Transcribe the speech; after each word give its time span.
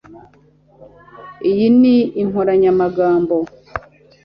Iyi 1.49 1.67
ni 1.79 1.97
inkoranyamagambo 2.21 3.37